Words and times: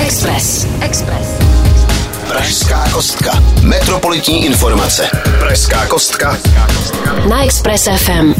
Express. 0.00 0.66
Express. 0.80 1.28
Pražská 2.28 2.88
kostka. 2.92 3.42
Metropolitní 3.62 4.46
informace. 4.46 5.08
Pražská 5.38 5.86
kostka. 5.86 6.38
Na 7.28 7.44
Express 7.44 7.88
FM. 7.96 8.34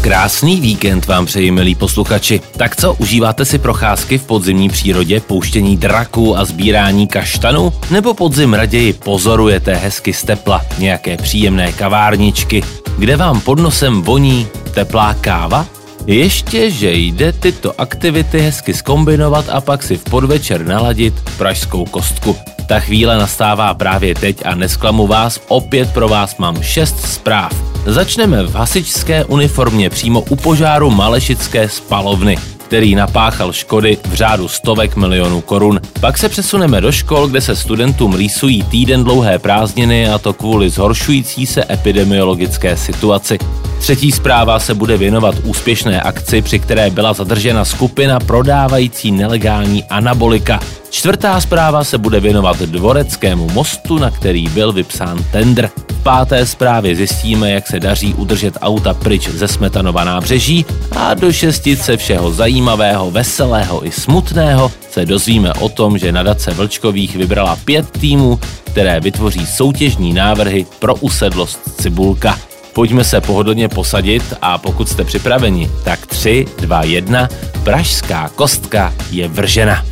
Krásný 0.00 0.60
víkend 0.60 1.06
vám 1.06 1.26
přeji, 1.26 1.50
milí 1.50 1.74
posluchači. 1.74 2.40
Tak 2.56 2.76
co, 2.76 2.94
užíváte 2.94 3.44
si 3.44 3.58
procházky 3.58 4.18
v 4.18 4.24
podzimní 4.24 4.68
přírodě, 4.68 5.20
pouštění 5.20 5.76
draků 5.76 6.38
a 6.38 6.44
sbírání 6.44 7.06
kaštanů? 7.06 7.72
Nebo 7.90 8.14
podzim 8.14 8.54
raději 8.54 8.92
pozorujete 8.92 9.74
hezky 9.74 10.12
z 10.12 10.22
tepla, 10.22 10.64
nějaké 10.78 11.16
příjemné 11.16 11.72
kavárničky, 11.72 12.62
kde 12.98 13.16
vám 13.16 13.40
pod 13.40 13.58
nosem 13.58 14.02
voní 14.02 14.48
teplá 14.74 15.14
káva? 15.14 15.66
Ještě, 16.06 16.70
že 16.70 16.92
jde 16.92 17.32
tyto 17.32 17.80
aktivity 17.80 18.40
hezky 18.40 18.74
skombinovat 18.74 19.48
a 19.48 19.60
pak 19.60 19.82
si 19.82 19.96
v 19.96 20.04
podvečer 20.04 20.66
naladit 20.66 21.14
pražskou 21.38 21.84
kostku. 21.84 22.36
Ta 22.66 22.80
chvíle 22.80 23.18
nastává 23.18 23.74
právě 23.74 24.14
teď 24.14 24.36
a 24.44 24.54
nesklamu 24.54 25.06
vás, 25.06 25.40
opět 25.48 25.92
pro 25.92 26.08
vás 26.08 26.36
mám 26.36 26.62
šest 26.62 27.00
zpráv. 27.00 27.52
Začneme 27.86 28.42
v 28.42 28.54
hasičské 28.54 29.24
uniformě 29.24 29.90
přímo 29.90 30.20
u 30.20 30.36
požáru 30.36 30.90
Malešické 30.90 31.68
spalovny 31.68 32.36
který 32.72 32.94
napáchal 32.94 33.52
škody 33.52 33.98
v 34.04 34.14
řádu 34.14 34.48
stovek 34.48 34.96
milionů 34.96 35.40
korun. 35.40 35.80
Pak 36.00 36.18
se 36.18 36.28
přesuneme 36.28 36.80
do 36.80 36.92
škol, 36.92 37.26
kde 37.26 37.40
se 37.40 37.56
studentům 37.56 38.14
rýsují 38.14 38.62
týden 38.62 39.04
dlouhé 39.04 39.38
prázdniny 39.38 40.08
a 40.08 40.18
to 40.18 40.32
kvůli 40.32 40.70
zhoršující 40.70 41.46
se 41.46 41.64
epidemiologické 41.70 42.76
situaci. 42.76 43.38
Třetí 43.82 44.12
zpráva 44.12 44.58
se 44.58 44.74
bude 44.74 44.96
věnovat 44.96 45.34
úspěšné 45.44 46.02
akci, 46.02 46.42
při 46.42 46.58
které 46.58 46.90
byla 46.90 47.12
zadržena 47.12 47.64
skupina 47.64 48.20
prodávající 48.20 49.10
nelegální 49.10 49.84
anabolika. 49.84 50.60
Čtvrtá 50.90 51.40
zpráva 51.40 51.84
se 51.84 51.98
bude 51.98 52.20
věnovat 52.20 52.58
dvoreckému 52.58 53.50
mostu, 53.50 53.98
na 53.98 54.10
který 54.10 54.48
byl 54.48 54.72
vypsán 54.72 55.24
tender. 55.32 55.70
V 55.88 56.02
páté 56.02 56.46
zprávě 56.46 56.96
zjistíme, 56.96 57.50
jak 57.50 57.66
se 57.66 57.80
daří 57.80 58.14
udržet 58.14 58.54
auta 58.60 58.94
pryč 58.94 59.28
ze 59.28 59.48
Smetanova 59.48 60.04
nábřeží 60.04 60.66
a 60.96 61.14
do 61.14 61.32
šestice 61.32 61.96
všeho 61.96 62.32
zajímavého, 62.32 63.10
veselého 63.10 63.86
i 63.86 63.90
smutného 63.90 64.72
se 64.90 65.06
dozvíme 65.06 65.52
o 65.52 65.68
tom, 65.68 65.98
že 65.98 66.12
nadace 66.12 66.54
Vlčkových 66.54 67.16
vybrala 67.16 67.56
pět 67.64 67.90
týmů, 67.90 68.40
které 68.64 69.00
vytvoří 69.00 69.46
soutěžní 69.46 70.12
návrhy 70.12 70.66
pro 70.78 70.94
usedlost 70.94 71.80
Cibulka. 71.80 72.51
Pojďme 72.72 73.04
se 73.04 73.20
pohodlně 73.20 73.68
posadit 73.68 74.34
a 74.42 74.58
pokud 74.58 74.88
jste 74.88 75.04
připraveni, 75.04 75.70
tak 75.84 76.06
3, 76.06 76.46
2, 76.58 76.82
1, 76.82 77.28
pražská 77.64 78.28
kostka 78.28 78.94
je 79.10 79.28
vržena. 79.28 79.84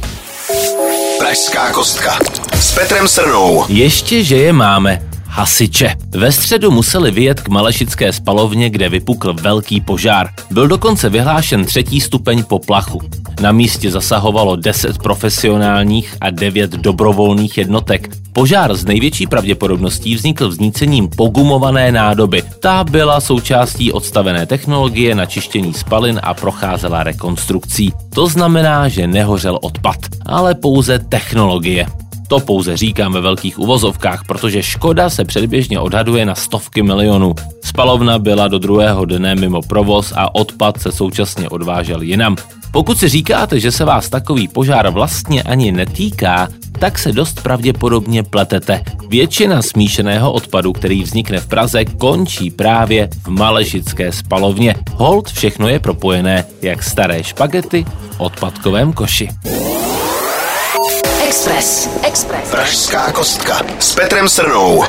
Pražská 1.19 1.73
kostka. 1.73 2.19
S 2.55 2.75
Petrem 2.75 3.09
Srnou. 3.09 3.65
Ještě, 3.69 4.25
že 4.25 4.37
je 4.37 4.53
máme 4.53 5.03
hasiče. 5.27 5.95
Ve 6.11 6.33
středu 6.33 6.71
museli 6.71 7.11
vyjet 7.11 7.41
k 7.41 7.49
Malešické 7.49 8.13
spalovně, 8.13 8.71
kde 8.71 8.89
vypukl 8.89 9.35
velký 9.35 9.81
požár. 9.81 10.29
Byl 10.51 10.69
dokonce 10.69 11.09
vyhlášen 11.09 11.65
třetí 11.65 12.01
stupeň 12.01 12.45
poplachu. 12.45 13.01
Na 13.41 13.53
místě 13.53 13.91
zasahovalo 13.91 14.57
10 14.57 14.99
profesionálních 14.99 16.17
a 16.21 16.31
9 16.31 16.71
dobrovolných 16.71 17.59
jednotek. 17.59 18.09
Požár 18.33 18.75
z 18.75 18.85
největší 18.85 19.27
pravděpodobností 19.27 20.15
vznikl 20.15 20.49
vznícením 20.49 21.09
pogumované 21.09 21.93
nádoby. 21.93 22.43
Ta 22.61 22.85
byla 22.85 23.21
součástí 23.21 23.93
odstavené 23.93 24.47
technologie 24.47 25.15
na 25.15 25.27
čištění 25.27 25.75
spalin 25.75 26.21
a 26.23 26.35
procházela 26.35 27.03
rekonstrukcí. 27.03 27.93
To 28.15 28.27
znamená, 28.27 28.89
že 28.89 29.07
nehořel 29.07 29.59
odpad, 29.63 29.97
ale 30.27 30.55
pouze 30.55 30.99
technologie. 30.99 31.87
To 32.29 32.41
pouze 32.41 32.77
říkám 32.77 33.13
ve 33.13 33.21
velkých 33.21 33.59
uvozovkách, 33.59 34.25
protože 34.27 34.63
škoda 34.63 35.11
se 35.11 35.25
předběžně 35.25 35.81
odhaduje 35.81 36.27
na 36.27 36.35
stovky 36.35 36.83
milionů. 36.83 37.35
Spalovna 37.65 38.19
byla 38.19 38.49
do 38.49 38.59
druhého 38.59 39.05
dne 39.05 39.35
mimo 39.35 39.63
provoz 39.63 40.13
a 40.17 40.35
odpad 40.35 40.81
se 40.81 40.93
současně 40.93 41.49
odvážel 41.49 42.03
jinam. 42.03 42.37
Pokud 42.73 42.99
si 42.99 43.09
říkáte, 43.09 43.61
že 43.61 43.73
se 43.73 43.85
vás 43.85 44.09
takový 44.09 44.49
požár 44.49 44.91
vlastně 44.91 45.43
ani 45.43 45.73
netýká, 45.73 46.49
tak 46.79 46.99
se 46.99 47.13
dost 47.13 47.43
pravděpodobně 47.43 48.23
pletete. 48.23 48.83
Většina 49.09 49.63
smíšeného 49.63 50.33
odpadu, 50.33 50.73
který 50.73 51.03
vznikne 51.03 51.41
v 51.41 51.47
Praze, 51.47 51.85
končí 51.85 52.51
právě 52.51 53.09
v 53.25 53.29
Maležické 53.29 54.13
spalovně. 54.13 54.75
Hold 54.95 55.29
všechno 55.29 55.69
je 55.69 55.79
propojené, 55.79 56.45
jak 56.63 56.83
staré 56.83 57.25
špagety 57.25 57.85
v 58.11 58.21
odpadkovém 58.21 58.93
koši. 58.93 59.29
Express. 61.27 61.89
Express. 62.07 62.51
Pražská 62.51 63.13
kostka. 63.13 63.63
S 63.79 63.95
Petrem 63.95 64.29
Srnou. 64.29 64.85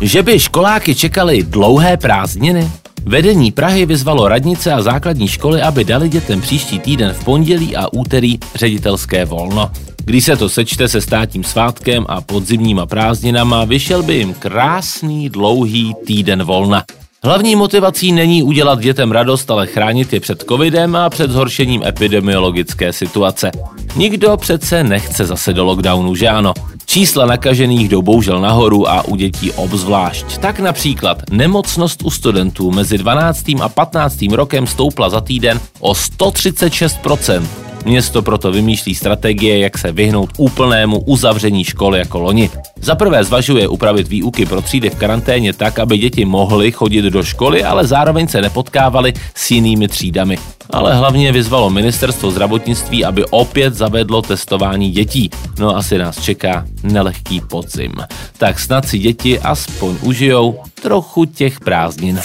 Že 0.00 0.22
by 0.22 0.40
školáky 0.40 0.94
čekaly 0.94 1.42
dlouhé 1.42 1.96
prázdniny? 1.96 2.70
Vedení 3.06 3.52
Prahy 3.52 3.86
vyzvalo 3.86 4.28
radnice 4.28 4.72
a 4.72 4.82
základní 4.82 5.28
školy, 5.28 5.62
aby 5.62 5.84
dali 5.84 6.08
dětem 6.08 6.40
příští 6.40 6.78
týden 6.78 7.12
v 7.12 7.24
pondělí 7.24 7.76
a 7.76 7.92
úterý 7.92 8.38
ředitelské 8.54 9.24
volno. 9.24 9.70
Když 10.04 10.24
se 10.24 10.36
to 10.36 10.48
sečte 10.48 10.88
se 10.88 11.00
státním 11.00 11.44
svátkem 11.44 12.06
a 12.08 12.20
podzimníma 12.20 12.86
prázdninama, 12.86 13.64
vyšel 13.64 14.02
by 14.02 14.14
jim 14.14 14.34
krásný 14.34 15.28
dlouhý 15.28 15.94
týden 16.06 16.42
volna. 16.42 16.84
Hlavní 17.24 17.56
motivací 17.56 18.12
není 18.12 18.42
udělat 18.42 18.80
dětem 18.80 19.12
radost, 19.12 19.50
ale 19.50 19.66
chránit 19.66 20.12
je 20.12 20.20
před 20.20 20.44
covidem 20.48 20.96
a 20.96 21.10
před 21.10 21.30
zhoršením 21.30 21.82
epidemiologické 21.86 22.92
situace. 22.92 23.50
Nikdo 23.96 24.36
přece 24.36 24.84
nechce 24.84 25.24
zase 25.24 25.52
do 25.52 25.64
lockdownu, 25.64 26.14
že 26.14 26.28
ano? 26.28 26.54
Čísla 26.86 27.26
nakažených 27.26 27.88
jdou 27.88 28.02
bohužel 28.02 28.40
nahoru 28.40 28.88
a 28.88 29.02
u 29.02 29.16
dětí 29.16 29.52
obzvlášť. 29.52 30.38
Tak 30.38 30.60
například 30.60 31.22
nemocnost 31.30 32.02
u 32.02 32.10
studentů 32.10 32.70
mezi 32.70 32.98
12. 32.98 33.44
a 33.62 33.68
15. 33.68 34.22
rokem 34.32 34.66
stoupla 34.66 35.10
za 35.10 35.20
týden 35.20 35.60
o 35.80 35.92
136%. 35.92 37.63
Město 37.84 38.22
proto 38.22 38.52
vymýšlí 38.52 38.94
strategie, 38.94 39.58
jak 39.58 39.78
se 39.78 39.92
vyhnout 39.92 40.30
úplnému 40.36 40.98
uzavření 40.98 41.64
školy 41.64 41.98
jako 41.98 42.18
loni. 42.20 42.50
Za 42.80 42.94
prvé 42.94 43.24
zvažuje 43.24 43.68
upravit 43.68 44.08
výuky 44.08 44.46
pro 44.46 44.62
třídy 44.62 44.90
v 44.90 44.94
karanténě 44.94 45.52
tak, 45.52 45.78
aby 45.78 45.98
děti 45.98 46.24
mohly 46.24 46.72
chodit 46.72 47.02
do 47.02 47.22
školy, 47.22 47.64
ale 47.64 47.86
zároveň 47.86 48.28
se 48.28 48.42
nepotkávali 48.42 49.12
s 49.34 49.50
jinými 49.50 49.88
třídami. 49.88 50.38
Ale 50.70 50.94
hlavně 50.94 51.32
vyzvalo 51.32 51.70
ministerstvo 51.70 52.30
zdravotnictví, 52.30 53.04
aby 53.04 53.24
opět 53.30 53.74
zavedlo 53.74 54.22
testování 54.22 54.90
dětí. 54.90 55.30
No 55.58 55.76
asi 55.76 55.98
nás 55.98 56.22
čeká 56.22 56.64
nelehký 56.82 57.40
podzim. 57.40 57.92
Tak 58.38 58.60
snad 58.60 58.88
si 58.88 58.98
děti 58.98 59.40
aspoň 59.40 59.96
užijou 60.02 60.58
trochu 60.82 61.24
těch 61.24 61.60
prázdnin. 61.60 62.20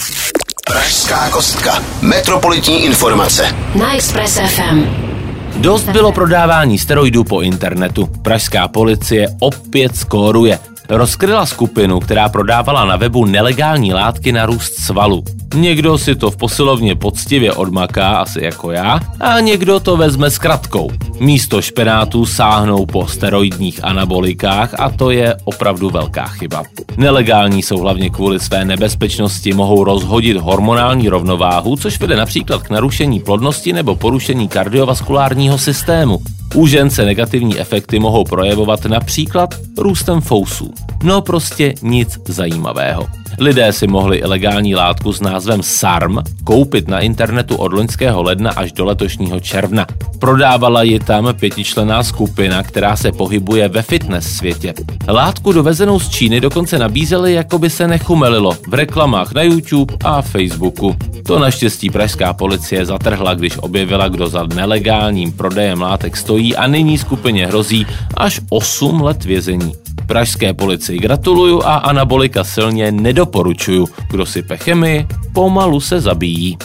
Pražská 0.68 1.30
kostka. 1.30 1.84
Metropolitní 2.02 2.86
informace. 2.86 3.56
Na 3.76 3.96
Express 3.96 4.40
FM. 4.40 5.09
Dost 5.58 5.90
bylo 5.90 6.12
prodávání 6.12 6.78
steroidů 6.78 7.24
po 7.24 7.42
internetu. 7.42 8.10
Pražská 8.22 8.68
policie 8.68 9.28
opět 9.40 9.96
skóruje. 9.96 10.60
Rozkryla 10.90 11.46
skupinu, 11.46 12.00
která 12.00 12.30
prodávala 12.30 12.86
na 12.86 12.96
webu 12.96 13.26
nelegální 13.26 13.94
látky 13.94 14.32
na 14.32 14.46
růst 14.46 14.74
svalu. 14.74 15.24
Někdo 15.56 15.98
si 15.98 16.16
to 16.16 16.32
v 16.32 16.38
posilovně 16.38 16.96
poctivě 16.96 17.54
odmaká, 17.54 18.18
asi 18.18 18.44
jako 18.44 18.72
já, 18.72 19.00
a 19.20 19.40
někdo 19.40 19.80
to 19.80 19.98
vezme 19.98 20.32
s 20.32 20.38
kratkou. 20.38 20.90
Místo 21.20 21.62
špenátů 21.62 22.26
sáhnou 22.26 22.86
po 22.86 23.08
steroidních 23.08 23.84
anabolikách 23.84 24.80
a 24.80 24.90
to 24.90 25.12
je 25.12 25.36
opravdu 25.44 25.90
velká 25.90 26.28
chyba. 26.28 26.64
Nelegální 26.98 27.64
jsou 27.64 27.78
hlavně 27.78 28.10
kvůli 28.10 28.40
své 28.40 28.66
nebezpečnosti, 28.66 29.54
mohou 29.54 29.84
rozhodit 29.84 30.38
hormonální 30.38 31.10
rovnováhu, 31.10 31.76
což 31.76 32.00
vede 32.00 32.16
například 32.16 32.64
k 32.64 32.70
narušení 32.70 33.20
plodnosti 33.20 33.74
nebo 33.74 33.96
porušení 33.96 34.48
kardiovaskulárního 34.48 35.58
systému. 35.58 36.20
U 36.56 36.68
žen 36.68 36.90
se 36.90 37.06
negativní 37.06 37.60
efekty 37.60 38.00
mohou 38.00 38.24
projevovat 38.24 38.86
například 38.86 39.56
růstem 39.78 40.22
fousů. 40.22 40.74
No 41.04 41.22
prostě 41.22 41.74
nic 41.82 42.20
zajímavého. 42.28 43.08
Lidé 43.40 43.74
si 43.74 43.88
mohli 43.88 44.18
ilegální 44.18 44.76
látku 44.76 45.14
s 45.14 45.22
názvem 45.22 45.64
SARM 45.64 46.18
koupit 46.44 46.88
na 46.88 47.00
internetu 47.00 47.56
od 47.56 47.74
loňského 47.74 48.24
ledna 48.24 48.52
až 48.52 48.72
do 48.72 48.86
letošního 48.86 49.40
června. 49.40 49.86
Prodávala 50.20 50.84
ji 50.84 51.00
tam 51.00 51.34
pětičlená 51.40 52.04
skupina, 52.04 52.64
která 52.64 52.96
se 52.96 53.12
pohybuje 53.12 53.68
ve 53.68 53.82
fitness 53.82 54.32
světě. 54.32 54.74
Látku 55.08 55.52
dovezenou 55.52 56.00
z 56.00 56.10
Číny 56.10 56.42
dokonce 56.42 56.80
nabízeli, 56.80 57.34
jako 57.34 57.60
by 57.60 57.70
se 57.70 57.88
nechumelilo, 57.88 58.58
v 58.68 58.74
reklamách 58.74 59.34
na 59.34 59.42
YouTube 59.42 59.94
a 60.04 60.22
Facebooku. 60.22 60.96
To 61.26 61.40
naštěstí 61.40 61.90
pražská 61.90 62.34
policie 62.34 62.86
zatrhla, 62.86 63.34
když 63.34 63.58
objevila, 63.58 64.08
kdo 64.08 64.28
za 64.28 64.44
nelegálním 64.44 65.32
prodejem 65.32 65.82
látek 65.82 66.18
stojí 66.18 66.56
a 66.56 66.68
nyní 66.68 66.98
skupině 66.98 67.48
hrozí 67.48 67.88
až 68.18 68.42
8 68.50 69.02
let 69.02 69.26
vězení. 69.26 69.74
Pražské 70.06 70.54
policii 70.54 71.00
gratuluju 71.00 71.62
a 71.64 71.76
anabolika 71.76 72.44
silně 72.44 72.92
nedoporučuju. 72.92 73.88
Kdo 74.12 74.26
si 74.26 74.44
chemii, 74.56 75.08
pomalu 75.34 75.82
se 75.82 76.02
zabíjí. 76.02 76.58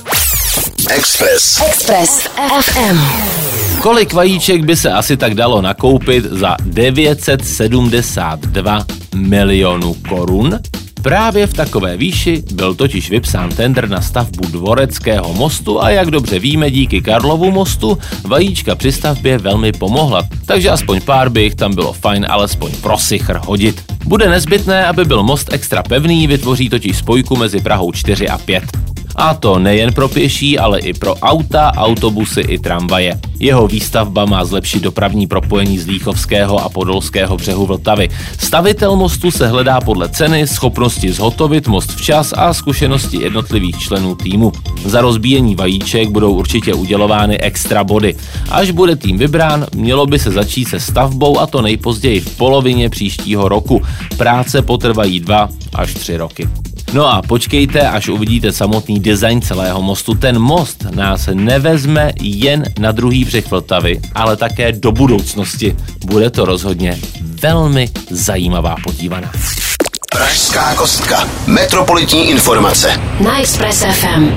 Express. 0.91 1.61
Express 1.67 2.29
FM. 2.61 2.99
Kolik 3.81 4.13
vajíček 4.13 4.65
by 4.65 4.77
se 4.77 4.93
asi 4.93 5.17
tak 5.17 5.35
dalo 5.35 5.63
nakoupit 5.63 6.25
za 6.25 6.57
972 6.65 8.87
milionů 9.15 9.95
korun? 10.09 10.59
Právě 11.05 11.47
v 11.47 11.53
takové 11.53 11.97
výši 11.97 12.43
byl 12.53 12.75
totiž 12.75 13.11
vypsán 13.11 13.51
tender 13.51 13.89
na 13.89 14.01
stavbu 14.01 14.49
Dvoreckého 14.49 15.33
mostu 15.33 15.83
a 15.83 15.91
jak 15.91 16.11
dobře 16.11 16.39
víme, 16.39 16.71
díky 16.71 17.03
Karlovu 17.03 17.51
mostu 17.51 17.99
vajíčka 18.23 18.75
při 18.75 18.93
stavbě 18.93 19.39
velmi 19.39 19.73
pomohla, 19.73 20.23
takže 20.47 20.71
aspoň 20.71 21.01
pár 21.01 21.29
by 21.29 21.43
jich 21.43 21.55
tam 21.55 21.75
bylo 21.75 21.93
fajn 21.93 22.27
alespoň 22.29 22.71
pro 22.83 22.99
sichr 22.99 23.41
hodit. 23.47 23.85
Bude 24.05 24.29
nezbytné, 24.29 24.87
aby 24.87 25.05
byl 25.05 25.23
most 25.23 25.53
extra 25.53 25.83
pevný, 25.83 26.27
vytvoří 26.27 26.69
totiž 26.69 26.97
spojku 26.97 27.37
mezi 27.37 27.61
Prahou 27.61 27.93
4 27.93 28.29
a 28.29 28.39
5. 28.39 28.94
A 29.17 29.35
to 29.35 29.59
nejen 29.59 29.93
pro 29.93 30.09
pěší, 30.09 30.59
ale 30.59 30.81
i 30.81 30.93
pro 30.93 31.15
auta, 31.15 31.73
autobusy 31.77 32.41
i 32.41 32.59
tramvaje. 32.59 33.21
Jeho 33.41 33.69
výstavba 33.69 34.25
má 34.25 34.45
zlepšit 34.45 34.83
dopravní 34.83 35.27
propojení 35.27 35.79
z 35.79 35.87
Líchovského 35.87 36.59
a 36.59 36.69
Podolského 36.69 37.37
břehu 37.37 37.67
Vltavy. 37.67 38.09
Stavitel 38.39 38.97
mostu 38.97 39.31
se 39.31 39.49
hledá 39.49 39.81
podle 39.81 40.09
ceny, 40.09 40.47
schopnosti 40.47 41.13
zhotovit 41.13 41.69
most 41.69 41.93
včas 41.93 42.33
a 42.37 42.55
zkušenosti 42.55 43.17
jednotlivých 43.17 43.79
členů 43.79 44.15
týmu. 44.15 44.53
Za 44.85 45.01
rozbíjení 45.01 45.55
vajíček 45.55 46.09
budou 46.09 46.33
určitě 46.33 46.75
udělovány 46.75 47.39
extra 47.39 47.85
body. 47.85 48.17
Až 48.51 48.71
bude 48.71 48.97
tým 48.97 49.19
vybrán, 49.19 49.67
mělo 49.75 50.07
by 50.07 50.19
se 50.19 50.31
začít 50.31 50.69
se 50.69 50.81
stavbou 50.81 51.39
a 51.39 51.47
to 51.47 51.63
nejpozději 51.63 52.21
v 52.21 52.37
polovině 52.37 52.91
příštího 52.91 53.49
roku. 53.49 53.83
Práce 54.17 54.63
potrvají 54.63 55.21
dva 55.21 55.49
až 55.75 55.95
tři 55.95 56.17
roky. 56.17 56.49
No 56.95 57.11
a 57.11 57.23
počkejte, 57.23 57.89
až 57.89 58.09
uvidíte 58.09 58.53
samotný 58.53 59.01
design 59.01 59.43
celého 59.43 59.83
mostu. 59.83 60.15
Ten 60.15 60.39
most 60.39 60.87
nás 60.95 61.29
nevezme 61.35 62.13
jen 62.21 62.65
na 62.79 62.93
druhý 62.93 63.25
břeh 63.25 63.51
Vltavy, 63.51 64.01
ale 64.15 64.37
také 64.37 64.73
do 64.73 64.93
budoucnosti. 64.93 65.77
Bude 66.07 66.31
to 66.31 66.45
rozhodně 66.45 66.99
velmi 67.21 67.89
zajímavá 68.11 68.77
podívaná. 68.85 69.33
Pražská 70.13 70.75
kostka. 70.75 71.29
Metropolitní 71.47 72.31
informace. 72.31 73.01
Na 73.21 73.41
Express 73.41 73.85
FM. 73.91 74.31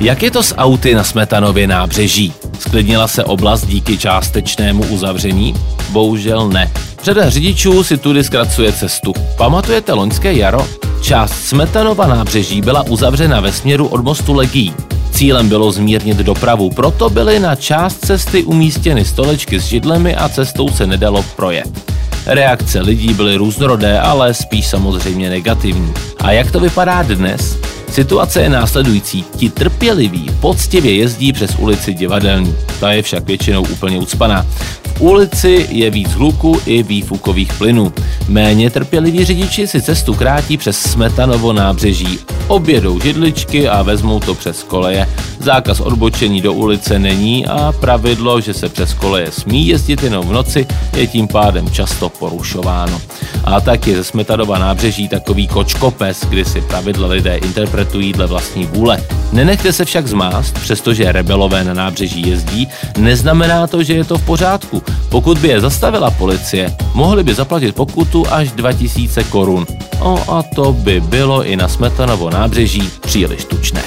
Jak 0.00 0.22
je 0.22 0.30
to 0.30 0.42
s 0.42 0.54
auty 0.56 0.94
na 0.94 1.04
Smetanově 1.04 1.66
nábřeží? 1.66 2.32
Sklidnila 2.58 3.08
se 3.08 3.24
oblast 3.24 3.66
díky 3.66 3.98
částečnému 3.98 4.84
uzavření? 4.84 5.54
Bohužel 5.90 6.48
ne. 6.48 6.70
Řada 7.04 7.30
řidičů 7.30 7.84
si 7.84 7.98
tudy 7.98 8.24
zkracuje 8.24 8.72
cestu. 8.72 9.12
Pamatujete 9.36 9.92
loňské 9.92 10.32
jaro? 10.32 10.66
Část 11.00 11.32
Smetanova 11.32 12.06
nábřeží 12.06 12.60
byla 12.60 12.82
uzavřena 12.82 13.40
ve 13.40 13.52
směru 13.52 13.86
od 13.86 14.04
mostu 14.04 14.34
Legí. 14.34 14.74
Cílem 15.10 15.48
bylo 15.48 15.72
zmírnit 15.72 16.16
dopravu, 16.16 16.70
proto 16.70 17.10
byly 17.10 17.38
na 17.38 17.56
část 17.56 18.06
cesty 18.06 18.44
umístěny 18.44 19.04
stolečky 19.04 19.60
s 19.60 19.64
židlemi 19.64 20.16
a 20.16 20.28
cestou 20.28 20.68
se 20.68 20.86
nedalo 20.86 21.24
projet. 21.36 21.92
Reakce 22.26 22.80
lidí 22.80 23.14
byly 23.14 23.36
různorodé, 23.36 24.00
ale 24.00 24.34
spíš 24.34 24.66
samozřejmě 24.66 25.30
negativní. 25.30 25.92
A 26.18 26.32
jak 26.32 26.50
to 26.50 26.60
vypadá 26.60 27.02
dnes? 27.02 27.58
Situace 27.90 28.42
je 28.42 28.48
následující. 28.48 29.24
Ti 29.36 29.50
trpěliví 29.50 30.30
poctivě 30.40 30.94
jezdí 30.94 31.32
přes 31.32 31.50
ulici 31.58 31.94
Divadelní. 31.94 32.54
Ta 32.80 32.92
je 32.92 33.02
však 33.02 33.26
většinou 33.26 33.62
úplně 33.62 33.98
ucpaná. 33.98 34.46
V 34.82 35.00
ulici 35.00 35.66
je 35.70 35.90
víc 35.90 36.10
hluku 36.10 36.60
i 36.66 36.82
výfukových 36.82 37.52
plynů. 37.52 37.92
Méně 38.28 38.70
trpěliví 38.70 39.24
řidiči 39.24 39.66
si 39.66 39.82
cestu 39.82 40.14
krátí 40.14 40.56
přes 40.56 40.78
Smetanovo 40.78 41.52
nábřeží. 41.52 42.18
Objedou 42.46 43.00
židličky 43.00 43.68
a 43.68 43.82
vezmou 43.82 44.20
to 44.20 44.34
přes 44.34 44.62
koleje. 44.62 45.08
Zákaz 45.40 45.80
odbočení 45.80 46.40
do 46.40 46.52
ulice 46.52 46.98
není 46.98 47.46
a 47.46 47.72
pravidlo, 47.80 48.40
že 48.40 48.54
se 48.54 48.68
přes 48.68 48.94
koleje 48.94 49.32
smí 49.32 49.68
jezdit 49.68 50.02
jenom 50.02 50.28
v 50.28 50.32
noci, 50.32 50.66
je 50.96 51.06
tím 51.06 51.28
pádem 51.28 51.70
často 51.70 52.08
porušováno. 52.08 53.00
A 53.44 53.60
tak 53.60 53.86
je 53.86 53.96
ze 53.96 54.04
Smetanova 54.04 54.58
nábřeží 54.58 55.08
takový 55.08 55.48
kočkopes, 55.48 56.24
kdy 56.28 56.44
si 56.44 56.60
pravidla 56.60 57.08
lidé 57.08 57.36
interpretují 57.36 57.79
dle 58.12 58.26
vlastní 58.26 58.66
vůle. 58.66 59.04
Nenechte 59.32 59.72
se 59.72 59.84
však 59.84 60.08
zmást, 60.08 60.58
přestože 60.58 61.12
rebelové 61.12 61.64
na 61.64 61.74
nábřeží 61.74 62.30
jezdí, 62.30 62.68
neznamená 62.98 63.66
to, 63.66 63.82
že 63.82 63.94
je 63.94 64.04
to 64.04 64.18
v 64.18 64.24
pořádku. 64.24 64.82
Pokud 65.08 65.38
by 65.38 65.48
je 65.48 65.60
zastavila 65.60 66.10
policie, 66.10 66.76
mohli 66.94 67.24
by 67.24 67.34
zaplatit 67.34 67.74
pokutu 67.74 68.26
až 68.30 68.52
2000 68.52 69.24
korun. 69.24 69.66
O 70.00 70.32
a 70.32 70.42
to 70.54 70.72
by 70.72 71.00
bylo 71.00 71.44
i 71.44 71.56
na 71.56 71.68
Smetanovo 71.68 72.30
nábřeží 72.30 72.90
příliš 73.00 73.44
tučné. 73.44 73.82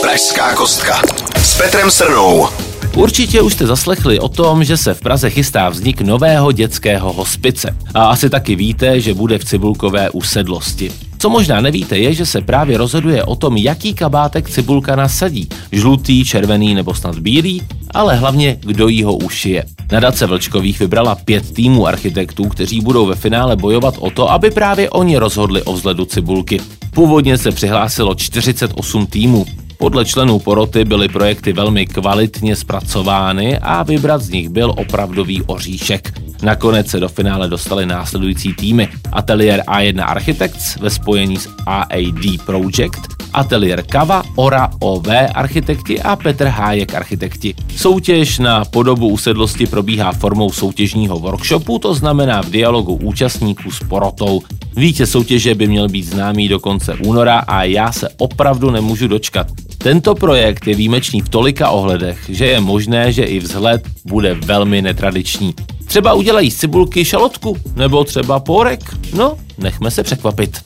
Pražská 0.00 0.54
kostka. 0.54 1.02
S 1.36 1.58
Petrem 1.58 1.90
Srnou. 1.90 2.48
Určitě 2.96 3.42
už 3.42 3.54
jste 3.54 3.66
zaslechli 3.66 4.20
o 4.20 4.28
tom, 4.28 4.64
že 4.64 4.76
se 4.76 4.94
v 4.94 5.00
Praze 5.00 5.30
chystá 5.30 5.68
vznik 5.68 6.00
nového 6.00 6.52
dětského 6.52 7.12
hospice. 7.12 7.76
A 7.94 8.04
asi 8.04 8.30
taky 8.30 8.56
víte, 8.56 9.00
že 9.00 9.14
bude 9.14 9.38
v 9.38 9.44
Cibulkové 9.44 10.10
usedlosti. 10.10 11.07
Co 11.18 11.30
možná 11.30 11.60
nevíte, 11.60 11.98
je, 11.98 12.14
že 12.14 12.26
se 12.26 12.40
právě 12.40 12.78
rozhoduje 12.78 13.24
o 13.24 13.36
tom, 13.36 13.56
jaký 13.56 13.94
kabátek 13.94 14.50
Cibulka 14.50 14.96
nasadí. 14.96 15.48
Žlutý, 15.72 16.24
červený 16.24 16.74
nebo 16.74 16.94
snad 16.94 17.18
bílý, 17.18 17.62
ale 17.90 18.16
hlavně 18.16 18.56
kdo 18.60 18.88
jí 18.88 19.02
ho 19.02 19.16
ušije. 19.16 19.64
Nadace 19.92 20.26
Vlčkových 20.26 20.80
vybrala 20.80 21.14
pět 21.14 21.54
týmů 21.54 21.86
architektů, 21.86 22.48
kteří 22.48 22.80
budou 22.80 23.06
ve 23.06 23.14
finále 23.14 23.56
bojovat 23.56 23.94
o 23.98 24.10
to, 24.10 24.30
aby 24.30 24.50
právě 24.50 24.90
oni 24.90 25.16
rozhodli 25.16 25.62
o 25.62 25.72
vzhledu 25.72 26.04
Cibulky. 26.04 26.60
Původně 26.90 27.38
se 27.38 27.50
přihlásilo 27.52 28.14
48 28.14 29.06
týmů. 29.06 29.46
Podle 29.78 30.04
členů 30.04 30.38
poroty 30.38 30.84
byly 30.84 31.08
projekty 31.08 31.52
velmi 31.52 31.86
kvalitně 31.86 32.56
zpracovány 32.56 33.58
a 33.58 33.82
vybrat 33.82 34.22
z 34.22 34.30
nich 34.30 34.48
byl 34.48 34.74
opravdový 34.76 35.42
oříšek. 35.42 36.27
Nakonec 36.42 36.90
se 36.90 37.00
do 37.00 37.08
finále 37.08 37.48
dostali 37.48 37.86
následující 37.86 38.54
týmy. 38.54 38.88
Ateliér 39.12 39.62
A1 39.66 40.04
Architects 40.06 40.76
ve 40.76 40.90
spojení 40.90 41.36
s 41.36 41.48
AAD 41.66 42.46
Project, 42.46 43.00
Ateliér 43.32 43.82
Kava, 43.82 44.22
Ora 44.36 44.70
OV 44.78 45.06
architekti 45.34 46.02
a 46.02 46.16
Petr 46.16 46.46
Hájek 46.46 46.94
architekti. 46.94 47.54
Soutěž 47.76 48.38
na 48.38 48.64
podobu 48.64 49.08
usedlosti 49.08 49.66
probíhá 49.66 50.12
formou 50.12 50.52
soutěžního 50.52 51.18
workshopu, 51.18 51.78
to 51.78 51.94
znamená 51.94 52.42
v 52.42 52.50
dialogu 52.50 52.94
účastníků 52.94 53.70
s 53.70 53.78
porotou. 53.78 54.42
Vítěz 54.76 55.10
soutěže 55.10 55.54
by 55.54 55.66
měl 55.66 55.88
být 55.88 56.02
známý 56.02 56.48
do 56.48 56.60
konce 56.60 56.94
února 56.94 57.38
a 57.38 57.62
já 57.62 57.92
se 57.92 58.08
opravdu 58.18 58.70
nemůžu 58.70 59.08
dočkat. 59.08 59.46
Tento 59.78 60.14
projekt 60.14 60.66
je 60.66 60.74
výjimečný 60.74 61.20
v 61.20 61.28
tolika 61.28 61.70
ohledech, 61.70 62.18
že 62.28 62.46
je 62.46 62.60
možné, 62.60 63.12
že 63.12 63.22
i 63.22 63.38
vzhled 63.38 63.82
bude 64.04 64.34
velmi 64.34 64.82
netradiční. 64.82 65.54
Třeba 65.88 66.12
udělají 66.12 66.50
z 66.50 66.56
cibulky 66.56 67.04
šalotku, 67.04 67.56
nebo 67.76 68.04
třeba 68.04 68.40
pórek. 68.40 68.80
No, 69.14 69.36
nechme 69.58 69.90
se 69.90 70.02
překvapit. 70.02 70.60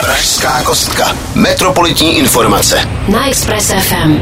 Pražská 0.00 0.62
kostka. 0.62 1.16
Metropolitní 1.34 2.18
informace. 2.18 2.88
Na 3.08 3.28
Express 3.28 3.66
FM. 3.66 4.18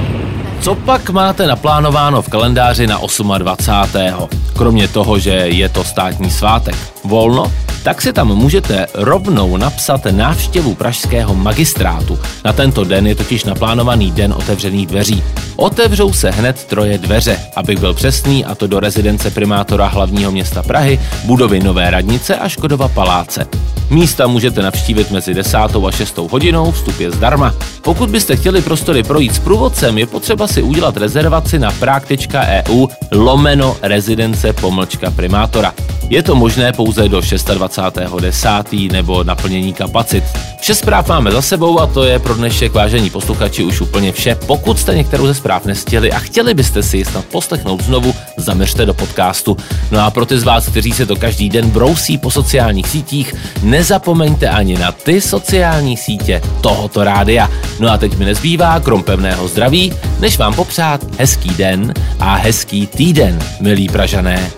Co 0.60 0.74
pak 0.74 1.10
máte 1.10 1.46
naplánováno 1.46 2.22
v 2.22 2.28
kalendáři 2.28 2.86
na 2.86 2.98
28. 3.38 4.28
Kromě 4.56 4.88
toho, 4.88 5.18
že 5.18 5.30
je 5.30 5.68
to 5.68 5.84
státní 5.84 6.30
svátek. 6.30 6.76
Volno? 7.04 7.52
Tak 7.82 8.02
si 8.02 8.12
tam 8.12 8.28
můžete 8.28 8.86
rovnou 8.94 9.56
napsat 9.56 10.00
návštěvu 10.10 10.74
pražského 10.74 11.34
magistrátu. 11.34 12.18
Na 12.44 12.52
tento 12.52 12.84
den 12.84 13.06
je 13.06 13.14
totiž 13.14 13.44
naplánovaný 13.44 14.10
den 14.10 14.32
otevřených 14.32 14.86
dveří. 14.86 15.22
Otevřou 15.56 16.12
se 16.12 16.30
hned 16.30 16.64
troje 16.64 16.98
dveře, 16.98 17.40
abych 17.56 17.80
byl 17.80 17.94
přesný, 17.94 18.44
a 18.44 18.54
to 18.54 18.66
do 18.66 18.80
rezidence 18.80 19.30
primátora 19.30 19.86
hlavního 19.86 20.32
města 20.32 20.62
Prahy, 20.62 21.00
budovy 21.24 21.60
Nové 21.60 21.90
radnice 21.90 22.36
a 22.36 22.48
Škodova 22.48 22.88
paláce. 22.88 23.46
Místa 23.92 24.26
můžete 24.26 24.62
navštívit 24.62 25.10
mezi 25.10 25.34
10. 25.34 25.56
a 25.56 25.90
6. 25.90 26.18
hodinou, 26.18 26.72
vstup 26.72 27.00
je 27.00 27.10
zdarma. 27.10 27.54
Pokud 27.82 28.10
byste 28.10 28.36
chtěli 28.36 28.62
prostory 28.62 29.02
projít 29.02 29.34
s 29.34 29.38
průvodcem, 29.38 29.98
je 29.98 30.06
potřeba 30.06 30.46
si 30.46 30.62
udělat 30.62 30.96
rezervaci 30.96 31.58
na 31.58 31.70
prák.eu 31.70 32.86
lomeno 33.12 33.76
rezidence 33.82 34.52
pomlčka 34.52 35.10
primátora. 35.10 35.74
Je 36.08 36.22
to 36.22 36.34
možné 36.34 36.72
pouze 36.72 37.08
do 37.08 37.20
26.10. 37.20 38.92
nebo 38.92 39.24
naplnění 39.24 39.72
kapacit. 39.72 40.24
Vše 40.60 40.74
zpráv 40.74 41.08
máme 41.08 41.32
za 41.32 41.42
sebou 41.42 41.80
a 41.80 41.86
to 41.86 42.04
je 42.04 42.18
pro 42.18 42.34
dnešek 42.34 42.72
vážení 42.72 43.10
posluchači 43.10 43.64
už 43.64 43.80
úplně 43.80 44.12
vše. 44.12 44.34
Pokud 44.46 44.78
jste 44.78 44.94
některou 44.94 45.26
ze 45.26 45.34
zpráv 45.34 45.64
nestihli 45.64 46.12
a 46.12 46.18
chtěli 46.18 46.54
byste 46.54 46.82
si 46.82 46.96
ji 46.96 47.04
snad 47.04 47.24
poslechnout 47.24 47.84
znovu, 47.84 48.14
zaměřte 48.36 48.86
do 48.86 48.94
podcastu. 48.94 49.56
No 49.90 50.00
a 50.00 50.10
pro 50.10 50.26
ty 50.26 50.38
z 50.38 50.44
vás, 50.44 50.68
kteří 50.68 50.92
se 50.92 51.06
to 51.06 51.16
každý 51.16 51.48
den 51.48 51.70
brousí 51.70 52.18
po 52.18 52.30
sociálních 52.30 52.88
sítích, 52.88 53.34
nezapomeňte 53.62 54.48
ani 54.48 54.78
na 54.78 54.92
ty 54.92 55.20
sociální 55.20 55.96
sítě 55.96 56.42
tohoto 56.60 57.04
rádia. 57.04 57.50
No 57.80 57.90
a 57.90 57.98
teď 57.98 58.18
mi 58.18 58.24
nezbývá, 58.24 58.80
krom 58.80 59.02
pevného 59.02 59.48
zdraví, 59.48 59.92
než 60.20 60.38
vám 60.38 60.54
popřát 60.54 61.00
hezký 61.18 61.50
den 61.50 61.94
a 62.20 62.34
hezký 62.36 62.86
týden, 62.86 63.38
milí 63.60 63.88
Pražané. 63.88 64.50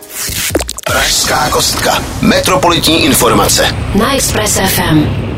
Pražská 0.86 1.48
kostka. 1.50 2.02
Metropolitní 2.20 3.04
informace. 3.04 3.66
Na 3.94 4.14
Express 4.14 4.60
FM. 4.66 5.33